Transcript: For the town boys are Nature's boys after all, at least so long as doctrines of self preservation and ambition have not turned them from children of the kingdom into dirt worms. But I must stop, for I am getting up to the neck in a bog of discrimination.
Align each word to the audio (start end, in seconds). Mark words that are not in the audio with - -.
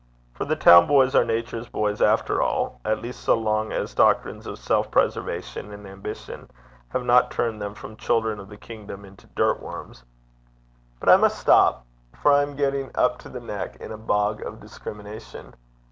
For 0.33 0.45
the 0.45 0.55
town 0.55 0.87
boys 0.87 1.13
are 1.13 1.23
Nature's 1.23 1.69
boys 1.69 2.01
after 2.01 2.41
all, 2.41 2.81
at 2.83 3.03
least 3.03 3.19
so 3.19 3.35
long 3.35 3.71
as 3.71 3.93
doctrines 3.93 4.47
of 4.47 4.57
self 4.57 4.89
preservation 4.89 5.71
and 5.71 5.85
ambition 5.85 6.49
have 6.89 7.03
not 7.05 7.29
turned 7.29 7.61
them 7.61 7.75
from 7.75 7.95
children 7.95 8.39
of 8.39 8.49
the 8.49 8.57
kingdom 8.57 9.05
into 9.05 9.27
dirt 9.27 9.61
worms. 9.61 10.03
But 10.99 11.09
I 11.09 11.17
must 11.17 11.37
stop, 11.37 11.85
for 12.19 12.33
I 12.33 12.41
am 12.41 12.55
getting 12.55 12.89
up 12.95 13.19
to 13.19 13.29
the 13.29 13.39
neck 13.41 13.75
in 13.75 13.91
a 13.91 13.97
bog 13.99 14.41
of 14.43 14.59
discrimination. 14.59 15.53